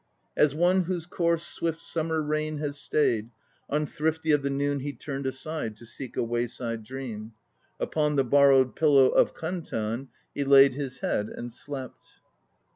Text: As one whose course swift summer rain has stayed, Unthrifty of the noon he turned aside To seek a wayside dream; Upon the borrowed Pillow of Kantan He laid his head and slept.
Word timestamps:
As 0.35 0.55
one 0.55 0.85
whose 0.85 1.05
course 1.05 1.45
swift 1.45 1.79
summer 1.79 2.23
rain 2.23 2.57
has 2.57 2.75
stayed, 2.75 3.29
Unthrifty 3.69 4.31
of 4.31 4.41
the 4.41 4.49
noon 4.49 4.79
he 4.79 4.93
turned 4.93 5.27
aside 5.27 5.75
To 5.75 5.85
seek 5.85 6.17
a 6.17 6.23
wayside 6.23 6.83
dream; 6.83 7.33
Upon 7.79 8.15
the 8.15 8.23
borrowed 8.23 8.75
Pillow 8.75 9.09
of 9.09 9.35
Kantan 9.35 10.07
He 10.33 10.43
laid 10.43 10.73
his 10.73 11.01
head 11.01 11.29
and 11.29 11.53
slept. 11.53 12.13